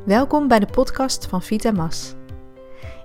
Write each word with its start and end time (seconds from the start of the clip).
Welkom 0.00 0.48
bij 0.48 0.58
de 0.58 0.66
podcast 0.66 1.26
van 1.26 1.42
Vitamas. 1.42 2.14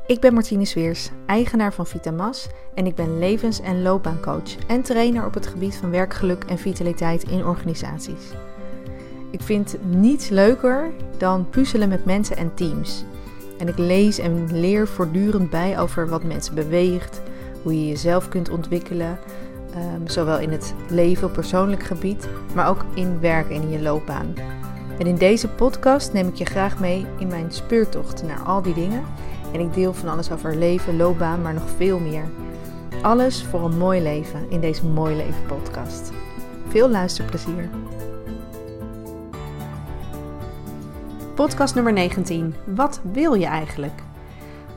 Ik 0.07 0.19
ben 0.19 0.33
Martine 0.33 0.65
Sweers, 0.65 1.09
eigenaar 1.25 1.73
van 1.73 1.87
Vitamas 1.87 2.47
en 2.73 2.85
ik 2.85 2.95
ben 2.95 3.19
levens- 3.19 3.61
en 3.61 3.81
loopbaancoach 3.81 4.55
en 4.67 4.81
trainer 4.81 5.25
op 5.25 5.33
het 5.33 5.47
gebied 5.47 5.75
van 5.75 5.89
werkgeluk 5.89 6.43
en 6.43 6.57
vitaliteit 6.57 7.23
in 7.23 7.45
organisaties. 7.45 8.31
Ik 9.31 9.41
vind 9.41 9.77
niets 9.83 10.29
leuker 10.29 10.91
dan 11.17 11.49
puzzelen 11.49 11.89
met 11.89 12.05
mensen 12.05 12.37
en 12.37 12.53
teams. 12.53 13.03
En 13.57 13.67
ik 13.67 13.77
lees 13.77 14.19
en 14.19 14.59
leer 14.59 14.87
voortdurend 14.87 15.49
bij 15.49 15.79
over 15.79 16.09
wat 16.09 16.23
mensen 16.23 16.55
beweegt, 16.55 17.21
hoe 17.63 17.79
je 17.79 17.87
jezelf 17.87 18.29
kunt 18.29 18.49
ontwikkelen, 18.49 19.19
ehm, 19.73 20.07
zowel 20.07 20.39
in 20.39 20.51
het 20.51 20.73
leven 20.89 21.27
op 21.27 21.33
persoonlijk 21.33 21.83
gebied, 21.83 22.27
maar 22.55 22.69
ook 22.69 22.85
in 22.93 23.19
werk 23.19 23.49
en 23.49 23.61
in 23.61 23.69
je 23.69 23.81
loopbaan. 23.81 24.56
En 24.97 25.07
in 25.07 25.15
deze 25.15 25.47
podcast 25.49 26.13
neem 26.13 26.27
ik 26.27 26.35
je 26.35 26.45
graag 26.45 26.79
mee 26.79 27.05
in 27.19 27.27
mijn 27.27 27.51
speurtocht 27.51 28.23
naar 28.23 28.39
al 28.39 28.61
die 28.61 28.73
dingen. 28.73 29.03
En 29.53 29.59
ik 29.59 29.73
deel 29.73 29.93
van 29.93 30.09
alles 30.09 30.31
over 30.31 30.55
leven, 30.55 30.97
loopbaan, 30.97 31.41
maar 31.41 31.53
nog 31.53 31.69
veel 31.77 31.99
meer. 31.99 32.25
Alles 33.01 33.43
voor 33.43 33.63
een 33.63 33.77
mooi 33.77 34.01
leven 34.01 34.49
in 34.49 34.59
deze 34.59 34.85
Mooi 34.85 35.15
Leven 35.15 35.45
podcast. 35.47 36.11
Veel 36.67 36.89
luisterplezier. 36.89 37.69
Podcast 41.35 41.75
nummer 41.75 41.93
19. 41.93 42.55
Wat 42.65 43.01
wil 43.11 43.33
je 43.33 43.45
eigenlijk? 43.45 44.01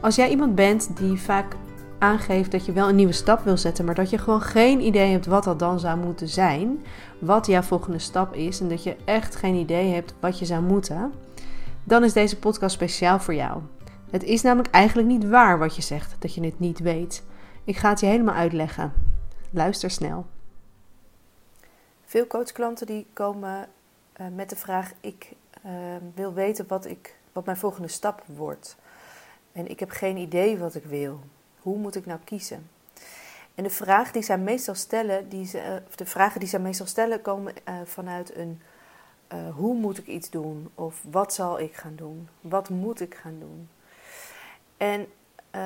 Als 0.00 0.14
jij 0.16 0.30
iemand 0.30 0.54
bent 0.54 0.96
die 0.96 1.20
vaak 1.20 1.56
aangeeft 2.00 2.50
dat 2.50 2.66
je 2.66 2.72
wel 2.72 2.88
een 2.88 2.94
nieuwe 2.94 3.12
stap 3.12 3.44
wil 3.44 3.56
zetten, 3.56 3.84
maar 3.84 3.94
dat 3.94 4.10
je 4.10 4.18
gewoon 4.18 4.42
geen 4.42 4.80
idee 4.80 5.10
hebt 5.10 5.26
wat 5.26 5.44
dat 5.44 5.58
dan 5.58 5.80
zou 5.80 5.98
moeten 5.98 6.28
zijn, 6.28 6.84
wat 7.18 7.46
jouw 7.46 7.62
volgende 7.62 7.98
stap 7.98 8.34
is 8.34 8.60
en 8.60 8.68
dat 8.68 8.82
je 8.82 8.96
echt 9.04 9.36
geen 9.36 9.54
idee 9.54 9.92
hebt 9.92 10.14
wat 10.20 10.38
je 10.38 10.44
zou 10.44 10.62
moeten, 10.62 11.12
dan 11.84 12.04
is 12.04 12.12
deze 12.12 12.38
podcast 12.38 12.74
speciaal 12.74 13.20
voor 13.20 13.34
jou. 13.34 13.62
Het 14.10 14.22
is 14.22 14.42
namelijk 14.42 14.74
eigenlijk 14.74 15.08
niet 15.08 15.28
waar 15.28 15.58
wat 15.58 15.76
je 15.76 15.82
zegt, 15.82 16.16
dat 16.18 16.34
je 16.34 16.44
het 16.44 16.58
niet 16.58 16.78
weet. 16.78 17.22
Ik 17.64 17.76
ga 17.76 17.88
het 17.88 18.00
je 18.00 18.06
helemaal 18.06 18.34
uitleggen. 18.34 18.92
Luister 19.50 19.90
snel. 19.90 20.26
Veel 22.04 22.26
coachklanten 22.26 22.86
die 22.86 23.06
komen 23.12 23.68
uh, 24.20 24.26
met 24.34 24.50
de 24.50 24.56
vraag: 24.56 24.92
ik 25.00 25.32
uh, 25.66 25.72
wil 26.14 26.32
weten 26.32 26.64
wat, 26.68 26.86
ik, 26.86 27.16
wat 27.32 27.44
mijn 27.44 27.56
volgende 27.56 27.88
stap 27.88 28.22
wordt. 28.26 28.76
En 29.52 29.70
ik 29.70 29.80
heb 29.80 29.90
geen 29.90 30.16
idee 30.16 30.58
wat 30.58 30.74
ik 30.74 30.84
wil. 30.84 31.20
Hoe 31.62 31.78
moet 31.78 31.96
ik 31.96 32.06
nou 32.06 32.20
kiezen? 32.24 32.68
En 33.54 33.62
de, 33.62 33.70
vraag 33.70 34.12
die 34.12 34.22
zij 34.22 34.38
meestal 34.38 34.74
stellen, 34.74 35.28
die 35.28 35.60
eh, 35.60 35.74
de 35.94 36.06
vragen 36.06 36.40
die 36.40 36.48
zij 36.48 36.58
meestal 36.58 36.86
stellen 36.86 37.22
komen 37.22 37.54
uh, 37.68 37.74
vanuit 37.84 38.36
een 38.36 38.60
uh, 39.32 39.54
hoe 39.54 39.74
moet 39.74 39.98
ik 39.98 40.06
iets 40.06 40.30
doen? 40.30 40.70
Of 40.74 41.02
wat 41.10 41.34
zal 41.34 41.60
ik 41.60 41.74
gaan 41.74 41.96
doen? 41.96 42.28
Wat 42.40 42.68
moet 42.68 43.00
ik 43.00 43.14
gaan 43.14 43.38
doen? 43.38 43.68
En 44.76 45.06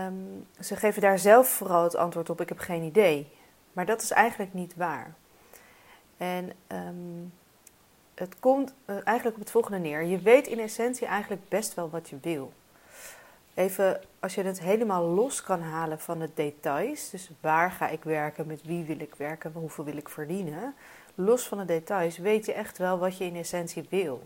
um, 0.06 0.46
ze 0.60 0.76
geven 0.76 1.02
daar 1.02 1.18
zelf 1.18 1.48
vooral 1.48 1.82
het 1.82 1.96
antwoord 1.96 2.30
op: 2.30 2.40
ik 2.40 2.48
heb 2.48 2.58
geen 2.58 2.82
idee. 2.82 3.28
Maar 3.72 3.86
dat 3.86 4.02
is 4.02 4.10
eigenlijk 4.10 4.54
niet 4.54 4.74
waar. 4.76 5.14
En 6.16 6.52
um, 6.68 7.32
het 8.14 8.38
komt 8.38 8.74
eigenlijk 8.86 9.36
op 9.36 9.42
het 9.42 9.50
volgende 9.50 9.78
neer. 9.78 10.02
Je 10.02 10.18
weet 10.18 10.46
in 10.46 10.58
essentie 10.58 11.06
eigenlijk 11.06 11.48
best 11.48 11.74
wel 11.74 11.90
wat 11.90 12.08
je 12.08 12.16
wil. 12.20 12.52
Even 13.55 14.00
als 14.20 14.34
je 14.34 14.42
het 14.42 14.60
helemaal 14.60 15.05
los 15.05 15.42
kan 15.42 15.60
halen 15.60 16.00
van 16.00 16.19
de 16.19 16.30
details, 16.34 17.10
dus 17.10 17.30
waar 17.41 17.70
ga 17.70 17.88
ik 17.88 18.05
werken, 18.05 18.46
met 18.46 18.62
wie 18.62 18.84
wil 18.84 19.00
ik 19.00 19.14
werken, 19.14 19.52
hoeveel 19.55 19.84
wil 19.84 19.96
ik 19.96 20.08
verdienen, 20.08 20.74
los 21.14 21.48
van 21.48 21.58
de 21.58 21.64
details 21.64 22.19
weet 22.19 22.46
je 22.46 22.52
echt 22.52 22.78
wel 22.78 22.98
wat 22.98 23.19
je 23.19 23.24
in 23.24 23.36
essentie 23.36 23.86
wil. 23.88 24.22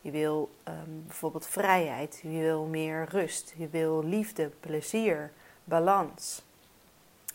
Je 0.00 0.10
wil 0.10 0.50
um, 0.68 1.04
bijvoorbeeld 1.06 1.46
vrijheid, 1.46 2.20
je 2.22 2.28
wil 2.28 2.64
meer 2.64 3.06
rust, 3.10 3.54
je 3.56 3.68
wil 3.68 4.04
liefde, 4.04 4.50
plezier, 4.60 5.30
balans. 5.64 6.42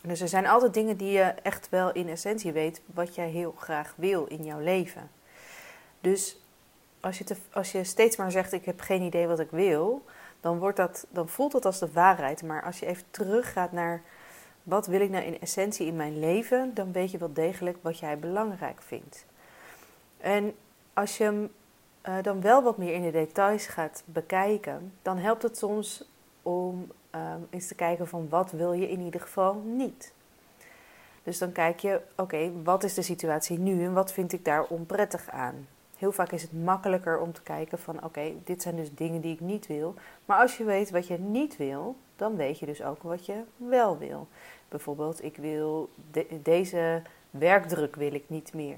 Dus 0.02 0.20
er 0.20 0.28
zijn 0.28 0.46
altijd 0.46 0.74
dingen 0.74 0.96
die 0.96 1.10
je 1.10 1.22
echt 1.22 1.68
wel 1.68 1.92
in 1.92 2.08
essentie 2.08 2.52
weet 2.52 2.80
wat 2.94 3.14
jij 3.14 3.28
heel 3.28 3.54
graag 3.58 3.94
wil 3.96 4.24
in 4.24 4.44
jouw 4.44 4.60
leven. 4.60 5.10
Dus 6.00 6.36
als 7.00 7.18
je, 7.18 7.36
als 7.52 7.72
je 7.72 7.84
steeds 7.84 8.16
maar 8.16 8.30
zegt: 8.30 8.52
Ik 8.52 8.64
heb 8.64 8.80
geen 8.80 9.02
idee 9.02 9.26
wat 9.26 9.40
ik 9.40 9.50
wil, 9.50 10.04
dan, 10.40 10.58
wordt 10.58 10.76
dat, 10.76 11.06
dan 11.10 11.28
voelt 11.28 11.52
dat 11.52 11.64
als 11.64 11.78
de 11.78 11.92
waarheid. 11.92 12.42
Maar 12.42 12.62
als 12.62 12.78
je 12.78 12.86
even 12.86 13.04
teruggaat 13.10 13.72
naar 13.72 14.02
wat 14.62 14.86
wil 14.86 15.00
ik 15.00 15.10
nou 15.10 15.24
in 15.24 15.40
essentie 15.40 15.86
in 15.86 15.96
mijn 15.96 16.18
leven, 16.18 16.74
dan 16.74 16.92
weet 16.92 17.10
je 17.10 17.18
wel 17.18 17.32
degelijk 17.32 17.78
wat 17.80 17.98
jij 17.98 18.18
belangrijk 18.18 18.82
vindt. 18.82 19.26
En 20.18 20.54
als 20.92 21.16
je 21.16 21.48
uh, 22.08 22.14
dan 22.22 22.40
wel 22.40 22.62
wat 22.62 22.78
meer 22.78 22.94
in 22.94 23.02
de 23.02 23.10
details 23.10 23.66
gaat 23.66 24.02
bekijken, 24.04 24.92
dan 25.02 25.18
helpt 25.18 25.42
het 25.42 25.58
soms 25.58 26.04
om 26.42 26.92
uh, 27.14 27.34
eens 27.50 27.68
te 27.68 27.74
kijken 27.74 28.08
van 28.08 28.28
wat 28.28 28.50
wil 28.50 28.72
je 28.72 28.90
in 28.90 29.00
ieder 29.00 29.20
geval 29.20 29.54
niet. 29.54 30.12
Dus 31.22 31.38
dan 31.38 31.52
kijk 31.52 31.78
je, 31.78 32.00
oké, 32.16 32.52
wat 32.62 32.84
is 32.84 32.94
de 32.94 33.02
situatie 33.02 33.58
nu 33.58 33.84
en 33.84 33.92
wat 33.92 34.12
vind 34.12 34.32
ik 34.32 34.44
daar 34.44 34.64
onprettig 34.64 35.30
aan? 35.30 35.68
Heel 36.00 36.12
vaak 36.12 36.32
is 36.32 36.42
het 36.42 36.52
makkelijker 36.52 37.18
om 37.18 37.32
te 37.32 37.42
kijken 37.42 37.78
van 37.78 38.04
oké, 38.04 38.32
dit 38.44 38.62
zijn 38.62 38.76
dus 38.76 38.94
dingen 38.94 39.20
die 39.20 39.32
ik 39.32 39.40
niet 39.40 39.66
wil. 39.66 39.94
Maar 40.24 40.38
als 40.38 40.56
je 40.56 40.64
weet 40.64 40.90
wat 40.90 41.06
je 41.06 41.18
niet 41.18 41.56
wil, 41.56 41.96
dan 42.16 42.36
weet 42.36 42.58
je 42.58 42.66
dus 42.66 42.82
ook 42.82 43.02
wat 43.02 43.26
je 43.26 43.42
wel 43.56 43.98
wil. 43.98 44.28
Bijvoorbeeld, 44.68 45.24
ik 45.24 45.36
wil 45.36 45.90
deze 46.42 47.02
werkdruk 47.30 47.96
wil 47.96 48.14
ik 48.14 48.24
niet 48.26 48.54
meer. 48.54 48.76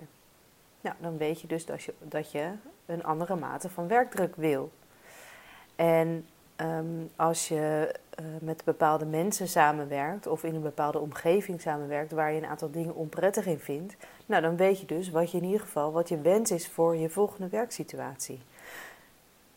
Nou, 0.81 0.97
dan 1.01 1.17
weet 1.17 1.41
je 1.41 1.47
dus 1.47 1.67
dat 1.67 1.83
je, 1.83 1.95
dat 1.99 2.33
je 2.33 2.53
een 2.87 3.05
andere 3.05 3.37
mate 3.37 3.71
van 3.71 3.89
werkdruk 3.89 4.37
wil. 4.37 4.71
En 5.77 6.27
um, 6.63 7.11
als 7.17 7.49
je 7.49 7.95
uh, 8.21 8.27
met 8.41 8.65
bepaalde 8.65 9.05
mensen 9.05 9.49
samenwerkt 9.49 10.27
of 10.27 10.45
in 10.45 10.55
een 10.55 10.63
bepaalde 10.63 10.99
omgeving 10.99 11.61
samenwerkt 11.61 12.13
waar 12.13 12.33
je 12.33 12.41
een 12.41 12.49
aantal 12.49 12.71
dingen 12.71 12.95
onprettig 12.95 13.47
in 13.47 13.59
vindt, 13.59 13.97
nou 14.27 14.43
dan 14.43 14.57
weet 14.57 14.81
je 14.81 14.87
dus 14.87 15.11
wat 15.11 15.31
je 15.31 15.39
in 15.39 15.45
ieder 15.45 15.61
geval, 15.61 15.93
wat 15.93 16.09
je 16.09 16.21
wens 16.21 16.51
is 16.51 16.69
voor 16.69 16.97
je 16.97 17.11
volgende 17.11 17.49
werksituatie. 17.49 18.41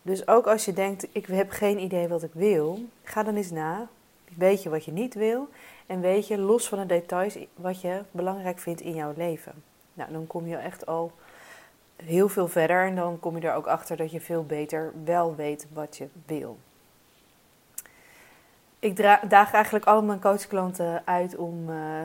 Dus 0.01 0.27
ook 0.27 0.47
als 0.47 0.65
je 0.65 0.73
denkt, 0.73 1.07
ik 1.11 1.25
heb 1.25 1.49
geen 1.49 1.79
idee 1.79 2.07
wat 2.07 2.23
ik 2.23 2.33
wil, 2.33 2.79
ga 3.03 3.23
dan 3.23 3.35
eens 3.35 3.51
na. 3.51 3.87
Weet 4.37 4.63
je 4.63 4.69
wat 4.69 4.85
je 4.85 4.91
niet 4.91 5.13
wil 5.13 5.49
en 5.85 6.01
weet 6.01 6.27
je 6.27 6.37
los 6.37 6.67
van 6.67 6.79
de 6.79 6.85
details 6.85 7.37
wat 7.55 7.81
je 7.81 8.01
belangrijk 8.11 8.59
vindt 8.59 8.81
in 8.81 8.95
jouw 8.95 9.13
leven. 9.15 9.53
Nou, 9.93 10.11
dan 10.11 10.27
kom 10.27 10.47
je 10.47 10.55
echt 10.55 10.85
al 10.85 11.11
heel 11.95 12.29
veel 12.29 12.47
verder 12.47 12.85
en 12.85 12.95
dan 12.95 13.19
kom 13.19 13.37
je 13.37 13.47
er 13.47 13.55
ook 13.55 13.67
achter 13.67 13.97
dat 13.97 14.11
je 14.11 14.21
veel 14.21 14.45
beter 14.45 14.93
wel 15.03 15.35
weet 15.35 15.67
wat 15.73 15.97
je 15.97 16.07
wil. 16.25 16.57
Ik 18.85 18.97
daag 19.29 19.53
eigenlijk 19.53 19.85
al 19.85 20.03
mijn 20.03 20.21
coachklanten 20.21 21.01
uit 21.05 21.35
om, 21.35 21.69
uh, 21.69 22.01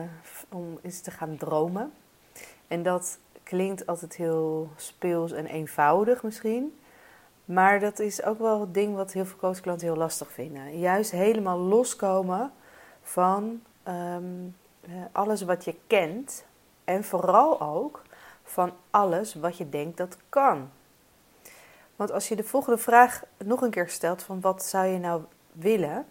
om 0.49 0.79
eens 0.81 1.01
te 1.01 1.11
gaan 1.11 1.37
dromen. 1.37 1.93
En 2.67 2.83
dat 2.83 3.19
klinkt 3.43 3.85
altijd 3.85 4.15
heel 4.15 4.69
speels 4.75 5.31
en 5.31 5.45
eenvoudig 5.45 6.23
misschien. 6.23 6.79
Maar 7.45 7.79
dat 7.79 7.99
is 7.99 8.23
ook 8.23 8.39
wel 8.39 8.59
het 8.59 8.73
ding 8.73 8.95
wat 8.95 9.11
heel 9.11 9.25
veel 9.25 9.37
coachklanten 9.37 9.87
heel 9.87 9.95
lastig 9.95 10.31
vinden. 10.31 10.79
Juist 10.79 11.11
helemaal 11.11 11.57
loskomen 11.57 12.51
van 13.01 13.61
um, 13.87 14.55
alles 15.11 15.41
wat 15.41 15.63
je 15.63 15.75
kent. 15.87 16.45
En 16.83 17.03
vooral 17.03 17.61
ook 17.61 18.01
van 18.43 18.71
alles 18.89 19.33
wat 19.33 19.57
je 19.57 19.69
denkt 19.69 19.97
dat 19.97 20.17
kan. 20.29 20.69
Want 21.95 22.11
als 22.11 22.27
je 22.27 22.35
de 22.35 22.43
volgende 22.43 22.77
vraag 22.77 23.23
nog 23.37 23.61
een 23.61 23.69
keer 23.69 23.89
stelt 23.89 24.23
van 24.23 24.41
wat 24.41 24.63
zou 24.63 24.85
je 24.85 24.99
nou 24.99 25.21
willen, 25.51 26.05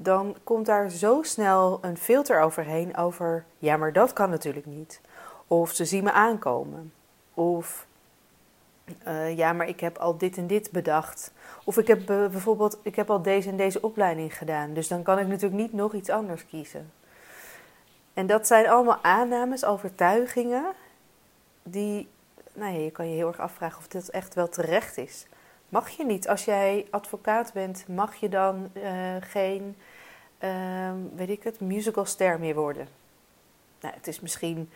dan 0.00 0.36
komt 0.44 0.66
daar 0.66 0.90
zo 0.90 1.22
snel 1.22 1.78
een 1.80 1.96
filter 1.96 2.40
overheen 2.40 2.96
over 2.96 3.44
ja, 3.58 3.76
maar 3.76 3.92
dat 3.92 4.12
kan 4.12 4.30
natuurlijk 4.30 4.66
niet. 4.66 5.00
Of 5.46 5.72
ze 5.72 5.84
zien 5.84 6.04
me 6.04 6.12
aankomen. 6.12 6.92
Of 7.34 7.86
uh, 9.06 9.36
ja, 9.36 9.52
maar 9.52 9.68
ik 9.68 9.80
heb 9.80 9.98
al 9.98 10.18
dit 10.18 10.36
en 10.36 10.46
dit 10.46 10.70
bedacht. 10.70 11.32
Of 11.64 11.78
ik 11.78 11.86
heb 11.86 12.00
uh, 12.00 12.06
bijvoorbeeld, 12.06 12.78
ik 12.82 12.96
heb 12.96 13.10
al 13.10 13.22
deze 13.22 13.48
en 13.48 13.56
deze 13.56 13.80
opleiding 13.82 14.38
gedaan. 14.38 14.72
Dus 14.72 14.88
dan 14.88 15.02
kan 15.02 15.18
ik 15.18 15.26
natuurlijk 15.26 15.60
niet 15.60 15.72
nog 15.72 15.94
iets 15.94 16.10
anders 16.10 16.46
kiezen. 16.46 16.92
En 18.14 18.26
dat 18.26 18.46
zijn 18.46 18.68
allemaal 18.68 18.98
aannames, 19.02 19.64
overtuigingen, 19.64 20.64
die, 21.62 22.08
nou 22.52 22.78
je 22.78 22.90
kan 22.90 23.08
je 23.08 23.14
heel 23.14 23.28
erg 23.28 23.40
afvragen 23.40 23.78
of 23.78 23.88
dit 23.88 24.10
echt 24.10 24.34
wel 24.34 24.48
terecht 24.48 24.96
is. 24.96 25.26
Mag 25.68 25.88
je 25.88 26.04
niet, 26.04 26.28
als 26.28 26.44
jij 26.44 26.86
advocaat 26.90 27.52
bent, 27.52 27.84
mag 27.88 28.14
je 28.14 28.28
dan 28.28 28.70
uh, 28.72 28.92
geen, 29.20 29.76
uh, 30.44 30.92
weet 31.14 31.28
ik 31.28 31.42
het, 31.42 31.60
musicalster 31.60 32.38
meer 32.38 32.54
worden? 32.54 32.88
Nou, 33.80 33.94
het 33.94 34.06
is 34.06 34.20
misschien 34.20 34.70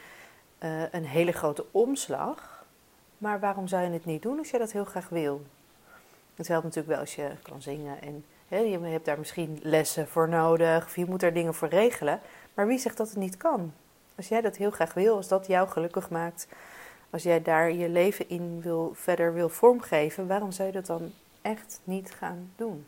uh, 0.59 0.83
een 0.91 1.07
hele 1.07 1.33
grote 1.33 1.65
omslag, 1.71 2.65
maar 3.19 3.41
waarom 3.41 3.69
zou 3.69 3.85
je 3.85 3.91
het 3.91 4.05
niet 4.05 4.23
doen 4.23 4.39
als 4.39 4.51
je 4.51 4.59
dat 4.59 4.73
heel 4.73 4.85
graag 4.85 5.09
wil? 5.09 5.43
Het 6.35 6.49
helpt 6.49 6.65
natuurlijk 6.65 6.93
wel 6.93 7.01
als 7.01 7.15
je 7.15 7.31
kan 7.43 7.63
zingen 7.63 8.01
en 8.01 8.25
je 8.59 8.79
hebt 8.79 9.05
daar 9.05 9.19
misschien 9.19 9.59
lessen 9.63 10.09
voor 10.09 10.29
nodig, 10.29 10.85
of 10.85 10.97
je 10.97 11.07
moet 11.07 11.21
daar 11.21 11.33
dingen 11.33 11.55
voor 11.55 11.69
regelen. 11.69 12.21
Maar 12.55 12.67
wie 12.67 12.79
zegt 12.79 12.97
dat 12.97 13.09
het 13.09 13.17
niet 13.17 13.37
kan? 13.37 13.73
Als 14.15 14.29
jij 14.29 14.41
dat 14.41 14.57
heel 14.57 14.71
graag 14.71 14.95
wil, 14.95 15.17
als 15.17 15.29
dat 15.29 15.47
jou 15.47 15.69
gelukkig 15.69 16.11
maakt, 16.11 16.47
als 17.11 17.23
jij 17.23 17.43
daar 17.43 17.73
je 17.73 17.89
leven 17.89 18.29
in 18.29 18.61
wil, 18.61 18.93
verder 18.95 19.35
wil 19.35 19.49
vormgeven, 19.49 20.27
waarom 20.27 20.53
zou 20.53 20.69
je 20.69 20.75
dat 20.75 20.87
dan 20.87 21.13
echt 21.43 21.81
niet 21.85 22.11
gaan 22.11 22.53
doen. 22.57 22.87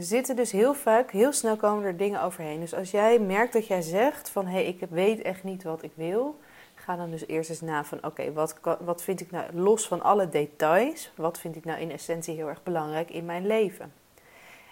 Er 0.00 0.06
zitten 0.06 0.36
dus 0.36 0.52
heel 0.52 0.74
vaak, 0.74 1.10
heel 1.10 1.32
snel 1.32 1.56
komen 1.56 1.84
er 1.84 1.96
dingen 1.96 2.22
overheen. 2.22 2.60
Dus 2.60 2.74
als 2.74 2.90
jij 2.90 3.18
merkt 3.18 3.52
dat 3.52 3.66
jij 3.66 3.82
zegt 3.82 4.30
van 4.30 4.46
hé, 4.46 4.52
hey, 4.52 4.64
ik 4.64 4.86
weet 4.90 5.22
echt 5.22 5.44
niet 5.44 5.62
wat 5.62 5.82
ik 5.82 5.90
wil, 5.94 6.38
ga 6.74 6.96
dan 6.96 7.10
dus 7.10 7.26
eerst 7.26 7.50
eens 7.50 7.60
na 7.60 7.84
van 7.84 8.04
oké, 8.04 8.32
wat, 8.32 8.58
wat 8.80 9.02
vind 9.02 9.20
ik 9.20 9.30
nou 9.30 9.44
los 9.54 9.88
van 9.88 10.02
alle 10.02 10.28
details, 10.28 11.12
wat 11.16 11.38
vind 11.38 11.56
ik 11.56 11.64
nou 11.64 11.80
in 11.80 11.90
essentie 11.90 12.34
heel 12.34 12.48
erg 12.48 12.62
belangrijk 12.62 13.10
in 13.10 13.24
mijn 13.24 13.46
leven? 13.46 13.92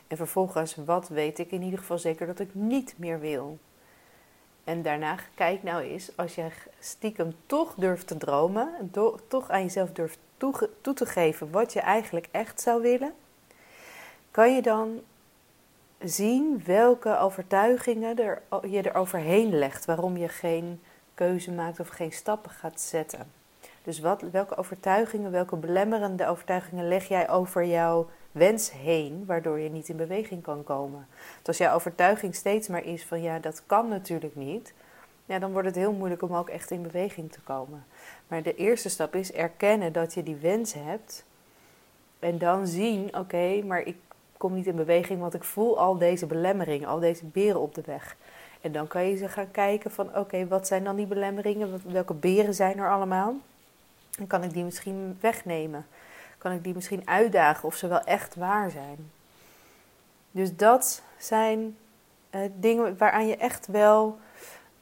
En 0.06 0.16
vervolgens, 0.16 0.74
wat 0.74 1.08
weet 1.08 1.38
ik 1.38 1.50
in 1.50 1.62
ieder 1.62 1.78
geval 1.78 1.98
zeker 1.98 2.26
dat 2.26 2.38
ik 2.38 2.54
niet 2.54 2.94
meer 2.96 3.20
wil? 3.20 3.58
En 4.64 4.82
daarna 4.82 5.16
kijk 5.34 5.62
nou 5.62 5.82
eens, 5.82 6.16
als 6.16 6.34
je 6.34 6.48
stiekem 6.78 7.34
toch 7.46 7.74
durft 7.74 8.06
te 8.06 8.16
dromen, 8.16 8.90
toch 9.28 9.50
aan 9.50 9.62
jezelf 9.62 9.92
durft 9.92 10.18
toe, 10.36 10.70
toe 10.80 10.94
te 10.94 11.06
geven 11.06 11.50
wat 11.50 11.72
je 11.72 11.80
eigenlijk 11.80 12.28
echt 12.30 12.60
zou 12.60 12.82
willen, 12.82 13.12
kan 14.30 14.54
je 14.54 14.62
dan 14.62 15.00
zien 15.98 16.62
welke 16.64 17.18
overtuigingen 17.18 18.16
er, 18.18 18.42
je 18.68 18.82
er 18.82 18.94
overheen 18.94 19.58
legt, 19.58 19.84
waarom 19.84 20.16
je 20.16 20.28
geen 20.28 20.80
keuze 21.14 21.52
maakt 21.52 21.80
of 21.80 21.88
geen 21.88 22.12
stappen 22.12 22.50
gaat 22.50 22.80
zetten. 22.80 23.32
Dus 23.82 24.00
wat, 24.00 24.22
welke 24.32 24.56
overtuigingen, 24.56 25.30
welke 25.30 25.56
belemmerende 25.56 26.26
overtuigingen 26.26 26.88
leg 26.88 27.08
jij 27.08 27.28
over 27.28 27.64
jouw 27.64 28.08
wens 28.32 28.72
heen, 28.72 29.24
waardoor 29.26 29.58
je 29.58 29.70
niet 29.70 29.88
in 29.88 29.96
beweging 29.96 30.42
kan 30.42 30.64
komen? 30.64 31.06
Dus 31.38 31.46
als 31.46 31.58
jouw 31.58 31.74
overtuiging 31.74 32.34
steeds 32.34 32.68
maar 32.68 32.84
is 32.84 33.04
van 33.04 33.22
ja, 33.22 33.38
dat 33.38 33.62
kan 33.66 33.88
natuurlijk 33.88 34.36
niet, 34.36 34.72
ja, 35.26 35.38
dan 35.38 35.52
wordt 35.52 35.66
het 35.66 35.76
heel 35.76 35.92
moeilijk 35.92 36.22
om 36.22 36.34
ook 36.34 36.48
echt 36.48 36.70
in 36.70 36.82
beweging 36.82 37.32
te 37.32 37.40
komen. 37.40 37.84
Maar 38.28 38.42
de 38.42 38.54
eerste 38.54 38.88
stap 38.88 39.14
is 39.14 39.32
erkennen 39.32 39.92
dat 39.92 40.14
je 40.14 40.22
die 40.22 40.36
wens 40.36 40.72
hebt. 40.72 41.24
En 42.18 42.38
dan 42.38 42.66
zien, 42.66 43.16
oké, 43.16 43.62
maar 43.62 43.80
ik 43.82 43.96
kom 44.38 44.54
niet 44.54 44.66
in 44.66 44.76
beweging, 44.76 45.20
want 45.20 45.34
ik 45.34 45.44
voel 45.44 45.78
al 45.78 45.98
deze 45.98 46.26
belemmeringen, 46.26 46.88
al 46.88 47.00
deze 47.00 47.24
beren 47.24 47.60
op 47.60 47.74
de 47.74 47.82
weg. 47.84 48.16
En 48.60 48.72
dan 48.72 48.86
kan 48.86 49.04
je 49.04 49.16
ze 49.16 49.28
gaan 49.28 49.50
kijken 49.50 49.90
van, 49.90 50.16
oké, 50.16 50.46
wat 50.46 50.66
zijn 50.66 50.84
dan 50.84 50.96
die 50.96 51.06
belemmeringen? 51.06 51.82
Welke 51.86 52.14
beren 52.14 52.54
zijn 52.54 52.78
er 52.78 52.90
allemaal? 52.90 53.34
En 54.18 54.26
kan 54.26 54.42
ik 54.42 54.52
die 54.52 54.64
misschien 54.64 55.18
wegnemen? 55.20 55.86
Kan 56.38 56.52
ik 56.52 56.64
die 56.64 56.74
misschien 56.74 57.08
uitdagen 57.08 57.64
of 57.64 57.74
ze 57.74 57.88
wel 57.88 58.00
echt 58.00 58.34
waar 58.34 58.70
zijn? 58.70 59.10
Dus 60.30 60.56
dat 60.56 61.02
zijn 61.18 61.76
uh, 62.30 62.40
dingen 62.60 62.96
waaraan 62.98 63.26
je 63.26 63.36
echt 63.36 63.66
wel 63.66 64.18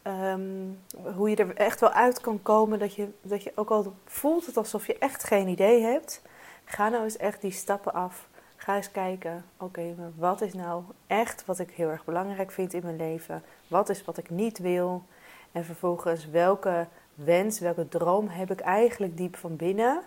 Ehm, 0.06 0.68
hoe 1.14 1.30
je 1.30 1.36
er 1.36 1.56
echt 1.56 1.80
wel 1.80 1.90
uit 1.90 2.20
kan 2.20 2.42
komen 2.42 2.78
dat 2.78 2.94
je, 2.94 3.08
dat 3.22 3.42
je 3.42 3.52
ook 3.54 3.70
al 3.70 3.94
voelt 4.04 4.46
het 4.46 4.56
alsof 4.56 4.86
je 4.86 4.98
echt 4.98 5.24
geen 5.24 5.48
idee 5.48 5.82
hebt. 5.82 6.22
Ga 6.64 6.88
nou 6.88 7.04
eens 7.04 7.16
echt 7.16 7.40
die 7.40 7.50
stappen 7.50 7.92
af. 7.92 8.28
Ga 8.66 8.76
eens 8.76 8.90
kijken, 8.90 9.44
oké, 9.56 9.94
maar 9.98 10.10
wat 10.16 10.40
is 10.40 10.54
nou 10.54 10.82
echt 11.06 11.44
wat 11.44 11.58
ik 11.58 11.70
heel 11.70 11.88
erg 11.88 12.04
belangrijk 12.04 12.50
vind 12.50 12.74
in 12.74 12.82
mijn 12.84 12.96
leven? 12.96 13.42
Wat 13.68 13.88
is 13.88 14.04
wat 14.04 14.18
ik 14.18 14.30
niet 14.30 14.58
wil? 14.58 15.04
En 15.52 15.64
vervolgens, 15.64 16.30
welke 16.30 16.86
wens, 17.14 17.60
welke 17.60 17.88
droom 17.88 18.28
heb 18.28 18.50
ik 18.50 18.60
eigenlijk 18.60 19.16
diep 19.16 19.36
van 19.36 19.56
binnen? 19.56 20.02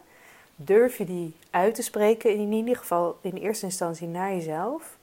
Durf 0.55 0.97
je 0.97 1.05
die 1.05 1.35
uit 1.49 1.75
te 1.75 1.81
spreken, 1.81 2.33
in 2.33 2.51
ieder 2.51 2.75
geval 2.75 3.17
in 3.21 3.35
eerste 3.35 3.65
instantie 3.65 4.07
naar 4.07 4.31
jezelf? 4.31 4.97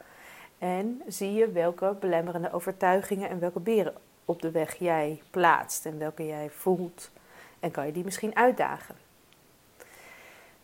En 0.58 1.03
zie 1.06 1.32
je 1.32 1.50
welke 1.50 1.97
belemmerende 2.00 2.53
overtuigingen 2.53 3.29
en 3.29 3.38
welke 3.38 3.61
beren 3.61 3.94
op 4.25 4.43
de 4.43 4.50
weg 4.50 4.75
jij 4.75 5.23
plaatst 5.31 5.87
en 5.87 5.99
welke 5.99 6.26
jij 6.26 6.50
voelt. 6.50 7.11
En 7.61 7.70
kan 7.70 7.87
je 7.87 7.93
die 7.93 8.05
misschien 8.05 8.37
uitdagen. 8.37 9.06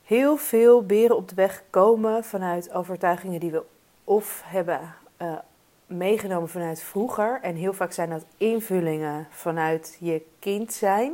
Heel 0.04 0.37
veel 0.37 0.87
beren 0.87 1.16
op 1.16 1.28
de 1.28 1.34
weg 1.34 1.62
komen 1.70 2.25
vanuit 2.25 2.72
overtuigingen 2.72 3.40
die 3.40 3.50
we 3.50 3.62
of 4.04 4.43
hebben 4.44 4.94
uh, 5.22 5.38
meegenomen 5.87 6.49
vanuit 6.49 6.82
vroeger. 6.82 7.38
En 7.43 7.54
heel 7.54 7.72
vaak 7.72 7.93
zijn 7.93 8.10
dat 8.10 8.25
invullingen 8.37 9.26
vanuit 9.31 9.96
je 10.00 10.22
kind 10.38 10.72
zijn. 10.72 11.12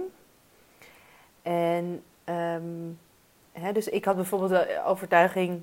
En 1.42 2.02
um, 2.24 2.98
hè, 3.52 3.72
dus 3.72 3.88
ik 3.88 4.04
had 4.04 4.16
bijvoorbeeld 4.16 4.50
de 4.50 4.82
overtuiging 4.84 5.62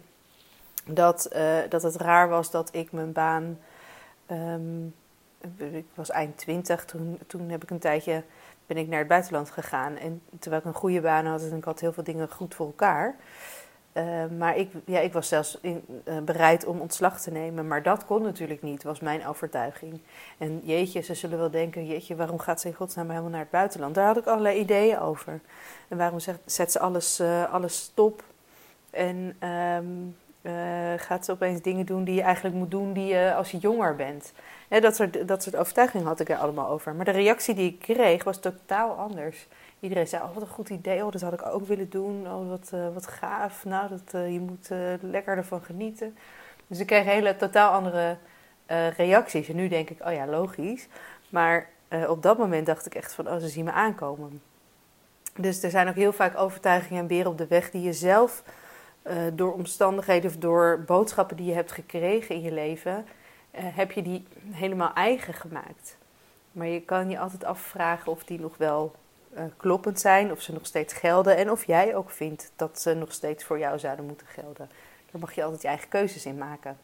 dat, 0.86 1.30
uh, 1.36 1.58
dat 1.70 1.84
het 1.84 1.96
raar 1.96 2.30
was 2.30 2.52
dat 2.52 2.70
ik 2.76 2.92
mijn 2.92 3.12
baan 3.12 3.60
um, 4.32 4.94
ik 5.58 5.86
was 5.94 6.10
eind 6.10 6.38
twintig, 6.38 6.86
toen, 6.86 7.20
toen 7.28 7.50
heb 7.50 7.64
ik 7.64 7.70
een 7.70 7.80
tijdje, 7.80 8.24
ben 8.66 8.78
ik 8.78 8.88
naar 8.88 9.00
het 9.00 9.08
buitenland 9.08 9.52
gegaan. 9.52 9.98
En 9.98 10.22
terwijl 10.40 10.62
ik 10.62 10.68
een 10.68 10.80
goede 10.80 11.02
baan 11.02 11.26
had 11.26 11.42
en 11.42 11.58
ik 11.58 11.64
had 11.64 11.80
heel 11.80 11.94
veel 11.94 12.04
dingen 12.04 12.32
goed 12.32 12.56
voor 12.56 12.66
elkaar. 12.66 13.16
Uh, 13.94 14.26
maar 14.38 14.58
ik, 14.58 14.72
ja, 14.86 15.00
ik 15.00 15.14
was 15.14 15.28
zelfs 15.28 15.58
in, 15.62 15.86
uh, 16.06 16.20
bereid 16.20 16.66
om 16.66 16.80
ontslag 16.80 17.22
te 17.22 17.32
nemen. 17.32 17.68
Maar 17.68 17.84
dat 17.84 18.06
kon 18.06 18.22
natuurlijk 18.22 18.62
niet, 18.62 18.84
was 18.84 19.00
mijn 19.00 19.28
overtuiging. 19.28 20.02
En 20.38 20.62
jeetje, 20.64 21.02
ze 21.02 21.14
zullen 21.14 21.38
wel 21.38 21.52
denken, 21.52 21.86
jeetje, 21.86 22.16
waarom 22.16 22.40
gaat 22.40 22.62
ze 22.62 22.68
in 22.68 22.74
godsnaam 22.74 23.10
helemaal 23.10 23.30
naar 23.30 23.40
het 23.40 23.50
buitenland? 23.50 23.96
Daar 23.96 24.06
had 24.06 24.18
ik 24.18 24.26
allerlei 24.26 24.60
ideeën 24.60 25.00
over. 25.00 25.40
En 25.88 25.98
waarom 25.98 26.20
zet, 26.46 26.72
ze 26.72 26.80
alles, 26.80 27.20
uh, 27.20 27.54
alles 27.54 27.78
stop? 27.78 28.24
En 28.90 29.38
um, 29.50 30.16
gaat 30.98 31.26
ze 31.26 31.32
opeens 31.32 31.62
dingen 31.62 31.86
doen 31.86 32.04
die 32.04 32.16
je 32.16 32.22
eigenlijk 32.22 32.56
moet 32.56 32.72
doen 32.72 32.94
die 32.94 33.06
je 33.06 33.34
als 33.34 33.52
je 33.52 33.58
jonger 33.58 33.96
bent? 33.96 34.34
dat, 34.70 34.96
soort, 34.96 35.28
dat 35.28 35.56
overtuigingen 35.56 36.08
had 36.08 36.20
ik 36.20 36.30
er 36.30 36.38
allemaal 36.38 36.70
over. 36.70 36.96
Maar 36.96 37.06
de 37.06 37.12
reactie 37.12 37.56
die 37.56 37.72
ik 37.72 37.80
kreeg 37.80 38.24
was 38.24 38.40
totaal 38.40 38.92
anders. 38.92 39.48
Iedereen 39.80 40.08
zei, 40.08 40.24
oh 40.24 40.34
wat 40.34 40.42
een 40.42 40.50
goed 40.50 40.70
idee, 40.70 41.06
oh, 41.06 41.12
dat 41.12 41.22
had 41.22 41.34
ik 41.34 41.46
ook 41.46 41.68
willen 41.68 41.90
doen. 41.90 42.28
Oh, 42.28 42.50
wat, 42.50 42.72
uh, 42.74 42.94
wat 42.94 43.08
gaaf, 43.08 43.66
nou, 43.66 43.90
dat, 43.90 44.14
uh, 44.16 44.34
je 44.34 44.40
moet 44.40 44.70
lekker 45.02 45.38
ervan 45.38 45.62
genieten. 45.62 46.18
Dus 46.68 46.80
ik 46.80 46.88
kreeg 46.88 47.04
hele 47.04 47.36
totaal 47.36 47.72
andere 47.72 48.18
reacties. 48.98 49.50
En 49.50 49.56
nu 49.56 49.68
denk 49.68 49.90
ik, 49.90 50.06
oh 50.06 50.14
ja, 50.14 50.28
logisch. 50.28 50.88
Maar 51.30 51.70
op 52.08 52.24
dat 52.24 52.38
moment 52.38 52.66
dacht 52.66 52.86
ik 52.86 52.96
echt 52.96 53.14
van, 53.14 53.28
oh, 53.28 53.38
ze 53.38 53.48
zien 53.48 53.66
me 53.66 53.72
aankomen. 53.72 54.42
Dus 55.36 55.64
er 55.64 55.70
zijn 55.70 55.88
ook 55.88 55.96
heel 55.96 56.14
vaak 56.14 56.38
overtuigingen 56.38 57.02
en 57.02 57.08
beren 57.08 57.32
op 57.32 57.38
de 57.38 57.48
weg 57.48 57.72
die 57.72 57.82
je 57.82 57.94
zelf... 57.94 58.44
door 59.34 59.54
omstandigheden 59.54 60.30
of 60.30 60.38
door 60.38 60.84
boodschappen 60.86 61.38
die 61.38 61.46
je 61.46 61.54
hebt 61.54 61.72
gekregen 61.72 62.36
in 62.36 62.42
je 62.42 62.52
leven 62.52 63.06
eh, 63.56 63.64
heb 63.64 63.92
je 63.92 64.02
die 64.02 64.28
helemaal 64.52 64.94
eigen 64.94 65.34
gemaakt. 65.34 65.98
Maar 66.52 66.68
je 66.68 66.82
kan 66.82 67.10
je 67.10 67.20
altijd 67.20 67.44
afvragen 67.44 68.12
of 68.12 68.24
die 68.24 68.40
nog 68.40 68.58
wel 68.58 68.96
uh, 69.34 69.44
kloppend 69.58 70.00
zijn, 70.00 70.32
of 70.32 70.42
ze 70.42 70.54
nog 70.54 70.66
steeds 70.66 70.94
gelden 70.94 71.38
en 71.38 71.52
of 71.52 71.66
jij 71.66 71.96
ook 71.96 72.10
vindt 72.10 72.52
dat 72.56 72.82
ze 72.82 72.94
nog 72.94 73.12
steeds 73.12 73.44
voor 73.44 73.60
jou 73.60 73.80
zouden 73.80 74.06
moeten 74.06 74.28
gelden. 74.28 74.70
Daar 75.12 75.22
mag 75.22 75.34
je 75.34 75.44
altijd 75.44 75.62
je 75.62 75.68
eigen 75.68 75.90
keuzes 75.90 76.26
in 76.26 76.38
maken. 76.38 76.78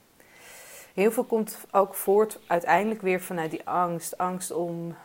Heel 0.93 1.11
veel 1.11 1.23
komt 1.23 1.57
ook 1.71 1.95
voort 1.95 2.39
uiteindelijk 2.47 3.01
weer 3.01 3.21
vanuit 3.21 3.51
die 3.51 3.67
angst. 3.67 4.17
Angst 4.17 4.51
om 4.51 4.95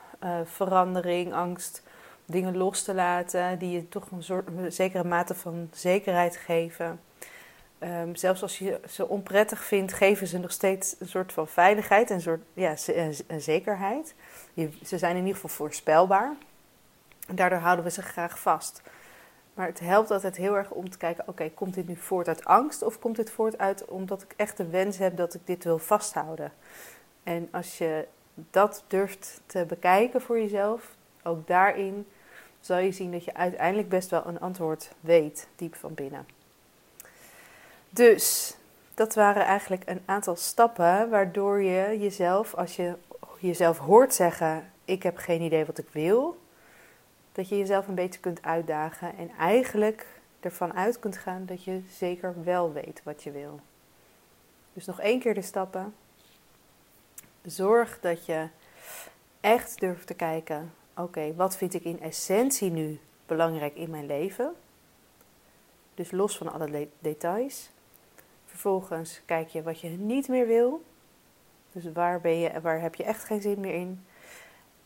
verandering, 0.44 1.32
angst 1.32 1.82
dingen 2.24 2.56
los 2.56 2.82
te 2.82 2.94
laten 2.94 3.58
die 3.58 3.70
je 3.70 3.88
toch 3.88 4.10
een, 4.10 4.22
soort, 4.22 4.46
een 4.46 4.72
zekere 4.72 5.04
mate 5.04 5.34
van 5.34 5.68
zekerheid 5.72 6.36
geven. 6.36 7.00
Um, 7.78 8.16
zelfs 8.16 8.42
als 8.42 8.58
je 8.58 8.80
ze 8.88 9.08
onprettig 9.08 9.64
vindt, 9.64 9.92
geven 9.92 10.26
ze 10.26 10.38
nog 10.38 10.52
steeds 10.52 10.96
een 10.98 11.08
soort 11.08 11.32
van 11.32 11.48
veiligheid, 11.48 12.10
een 12.10 12.20
soort 12.20 12.40
ja, 12.54 12.74
een 13.26 13.40
zekerheid. 13.40 14.14
Je, 14.54 14.68
ze 14.84 14.98
zijn 14.98 15.16
in 15.16 15.26
ieder 15.26 15.34
geval 15.34 15.56
voorspelbaar. 15.56 16.36
En 17.28 17.34
daardoor 17.34 17.58
houden 17.58 17.84
we 17.84 17.90
ze 17.90 18.02
graag 18.02 18.38
vast. 18.38 18.82
Maar 19.54 19.66
het 19.66 19.80
helpt 19.80 20.10
altijd 20.10 20.36
heel 20.36 20.56
erg 20.56 20.70
om 20.70 20.90
te 20.90 20.98
kijken: 20.98 21.28
oké, 21.28 21.50
komt 21.50 21.74
dit 21.74 21.88
nu 21.88 21.96
voort 21.96 22.28
uit 22.28 22.44
angst 22.44 22.82
of 22.82 22.98
komt 22.98 23.16
dit 23.16 23.30
voort 23.30 23.58
uit 23.58 23.84
omdat 23.84 24.22
ik 24.22 24.34
echt 24.36 24.56
de 24.56 24.68
wens 24.68 24.98
heb 24.98 25.16
dat 25.16 25.34
ik 25.34 25.40
dit 25.44 25.64
wil 25.64 25.78
vasthouden? 25.78 26.52
En 27.22 27.48
als 27.50 27.78
je 27.78 28.06
dat 28.34 28.84
durft 28.86 29.40
te 29.46 29.64
bekijken 29.64 30.20
voor 30.20 30.38
jezelf, 30.38 30.96
ook 31.22 31.46
daarin 31.46 32.06
zal 32.60 32.78
je 32.78 32.92
zien 32.92 33.12
dat 33.12 33.24
je 33.24 33.34
uiteindelijk 33.34 33.88
best 33.88 34.10
wel 34.10 34.26
een 34.26 34.40
antwoord 34.40 34.90
weet, 35.00 35.48
diep 35.56 35.74
van 35.74 35.94
binnen. 35.94 36.26
Dus 37.96 38.56
dat 38.94 39.14
waren 39.14 39.44
eigenlijk 39.44 39.82
een 39.86 40.02
aantal 40.04 40.36
stappen 40.36 41.10
waardoor 41.10 41.62
je 41.62 41.98
jezelf, 41.98 42.54
als 42.54 42.76
je 42.76 42.94
jezelf 43.38 43.78
hoort 43.78 44.14
zeggen: 44.14 44.72
Ik 44.84 45.02
heb 45.02 45.16
geen 45.16 45.40
idee 45.40 45.64
wat 45.64 45.78
ik 45.78 45.88
wil, 45.92 46.40
dat 47.32 47.48
je 47.48 47.58
jezelf 47.58 47.88
een 47.88 47.94
beetje 47.94 48.20
kunt 48.20 48.42
uitdagen 48.42 49.16
en 49.16 49.30
eigenlijk 49.38 50.06
ervan 50.40 50.74
uit 50.74 50.98
kunt 50.98 51.16
gaan 51.16 51.46
dat 51.46 51.64
je 51.64 51.80
zeker 51.90 52.44
wel 52.44 52.72
weet 52.72 53.00
wat 53.04 53.22
je 53.22 53.30
wil. 53.30 53.60
Dus 54.72 54.84
nog 54.84 55.00
één 55.00 55.20
keer 55.20 55.34
de 55.34 55.42
stappen. 55.42 55.94
Zorg 57.42 58.00
dat 58.00 58.26
je 58.26 58.48
echt 59.40 59.80
durft 59.80 60.06
te 60.06 60.14
kijken: 60.14 60.72
oké, 60.96 61.34
wat 61.34 61.56
vind 61.56 61.74
ik 61.74 61.84
in 61.84 62.00
essentie 62.00 62.70
nu 62.70 63.00
belangrijk 63.26 63.74
in 63.74 63.90
mijn 63.90 64.06
leven? 64.06 64.54
Dus 65.94 66.10
los 66.10 66.36
van 66.36 66.52
alle 66.52 66.88
details. 66.98 67.74
Vervolgens 68.56 69.22
kijk 69.24 69.48
je 69.48 69.62
wat 69.62 69.80
je 69.80 69.88
niet 69.88 70.28
meer 70.28 70.46
wil. 70.46 70.82
Dus 71.72 71.92
waar, 71.92 72.20
ben 72.20 72.38
je, 72.38 72.60
waar 72.60 72.80
heb 72.80 72.94
je 72.94 73.04
echt 73.04 73.24
geen 73.24 73.40
zin 73.40 73.60
meer 73.60 73.74
in? 73.74 74.04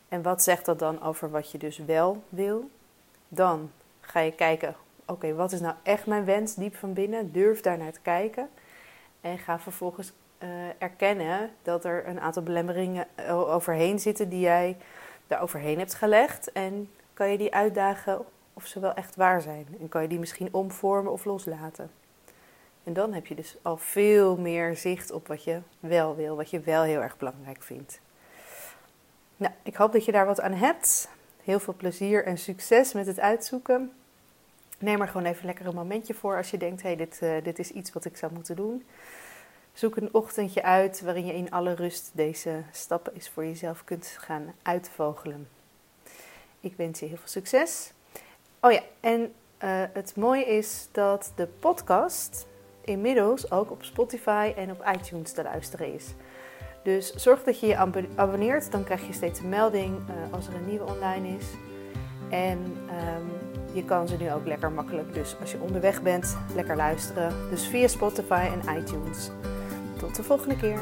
En 0.08 0.22
wat 0.22 0.42
zegt 0.42 0.64
dat 0.64 0.78
dan 0.78 1.02
over 1.02 1.30
wat 1.30 1.50
je 1.50 1.58
dus 1.58 1.78
wel 1.78 2.22
wil? 2.28 2.70
Dan 3.28 3.70
ga 4.00 4.20
je 4.20 4.32
kijken 4.32 4.74
oké, 5.06 5.34
wat 5.34 5.52
is 5.52 5.60
nou 5.60 5.74
echt 5.82 6.06
mijn 6.06 6.24
wens 6.24 6.54
diep 6.54 6.76
van 6.76 6.92
binnen? 6.92 7.32
Durf 7.32 7.60
daar 7.60 7.78
naar 7.78 7.92
te 7.92 8.00
kijken. 8.00 8.48
En 9.20 9.38
ga 9.38 9.58
vervolgens 9.58 10.12
uh, 10.38 10.48
erkennen 10.78 11.50
dat 11.62 11.84
er 11.84 12.08
een 12.08 12.20
aantal 12.20 12.42
belemmeringen 12.42 13.06
overheen 13.28 13.98
zitten 13.98 14.28
die 14.28 14.40
jij 14.40 14.76
daar 15.26 15.42
overheen 15.42 15.78
hebt 15.78 15.94
gelegd. 15.94 16.52
En 16.52 16.90
kan 17.14 17.30
je 17.30 17.38
die 17.38 17.54
uitdagen 17.54 18.24
of 18.54 18.66
ze 18.66 18.80
wel 18.80 18.94
echt 18.94 19.16
waar 19.16 19.40
zijn. 19.40 19.66
En 19.80 19.88
kan 19.88 20.02
je 20.02 20.08
die 20.08 20.18
misschien 20.18 20.54
omvormen 20.54 21.12
of 21.12 21.24
loslaten. 21.24 21.99
En 22.84 22.92
dan 22.92 23.12
heb 23.12 23.26
je 23.26 23.34
dus 23.34 23.56
al 23.62 23.76
veel 23.76 24.36
meer 24.36 24.76
zicht 24.76 25.10
op 25.10 25.26
wat 25.26 25.44
je 25.44 25.60
wel 25.80 26.16
wil, 26.16 26.36
wat 26.36 26.50
je 26.50 26.60
wel 26.60 26.82
heel 26.82 27.00
erg 27.00 27.16
belangrijk 27.16 27.62
vindt. 27.62 28.00
Nou, 29.36 29.52
ik 29.62 29.76
hoop 29.76 29.92
dat 29.92 30.04
je 30.04 30.12
daar 30.12 30.26
wat 30.26 30.40
aan 30.40 30.52
hebt. 30.52 31.08
Heel 31.44 31.60
veel 31.60 31.74
plezier 31.74 32.24
en 32.24 32.38
succes 32.38 32.92
met 32.92 33.06
het 33.06 33.20
uitzoeken. 33.20 33.92
Neem 34.78 35.00
er 35.00 35.08
gewoon 35.08 35.26
even 35.26 35.46
lekker 35.46 35.66
een 35.66 35.74
momentje 35.74 36.14
voor 36.14 36.36
als 36.36 36.50
je 36.50 36.58
denkt: 36.58 36.82
hé, 36.82 36.88
hey, 36.88 36.96
dit, 36.96 37.20
uh, 37.22 37.42
dit 37.42 37.58
is 37.58 37.70
iets 37.70 37.92
wat 37.92 38.04
ik 38.04 38.16
zou 38.16 38.32
moeten 38.32 38.56
doen. 38.56 38.84
Zoek 39.72 39.96
een 39.96 40.14
ochtendje 40.14 40.62
uit 40.62 41.00
waarin 41.00 41.26
je 41.26 41.34
in 41.34 41.50
alle 41.50 41.74
rust 41.74 42.10
deze 42.12 42.62
stappen 42.72 43.14
eens 43.14 43.28
voor 43.28 43.44
jezelf 43.44 43.84
kunt 43.84 44.06
gaan 44.06 44.54
uitvogelen. 44.62 45.48
Ik 46.60 46.74
wens 46.76 47.00
je 47.00 47.06
heel 47.06 47.16
veel 47.16 47.28
succes. 47.28 47.92
Oh 48.60 48.72
ja, 48.72 48.82
en 49.00 49.20
uh, 49.20 49.82
het 49.92 50.16
mooie 50.16 50.46
is 50.46 50.88
dat 50.92 51.32
de 51.36 51.46
podcast 51.46 52.46
inmiddels 52.84 53.50
ook 53.50 53.70
op 53.70 53.82
Spotify 53.82 54.52
en 54.56 54.70
op 54.70 54.90
iTunes 54.94 55.32
te 55.32 55.42
luisteren 55.42 55.94
is. 55.94 56.14
Dus 56.82 57.14
zorg 57.14 57.42
dat 57.42 57.60
je 57.60 57.66
je 57.66 57.76
abonneert, 58.16 58.72
dan 58.72 58.84
krijg 58.84 59.06
je 59.06 59.12
steeds 59.12 59.40
een 59.40 59.48
melding 59.48 59.98
uh, 59.98 60.34
als 60.34 60.46
er 60.46 60.54
een 60.54 60.66
nieuwe 60.66 60.84
online 60.84 61.36
is. 61.36 61.46
En 62.30 62.58
um, 62.58 63.30
je 63.72 63.84
kan 63.84 64.08
ze 64.08 64.16
nu 64.16 64.32
ook 64.32 64.46
lekker 64.46 64.72
makkelijk, 64.72 65.14
dus 65.14 65.36
als 65.40 65.52
je 65.52 65.60
onderweg 65.60 66.02
bent, 66.02 66.36
lekker 66.54 66.76
luisteren. 66.76 67.32
Dus 67.50 67.66
via 67.66 67.88
Spotify 67.88 68.48
en 68.52 68.78
iTunes. 68.78 69.30
Tot 69.98 70.16
de 70.16 70.22
volgende 70.22 70.56
keer. 70.56 70.80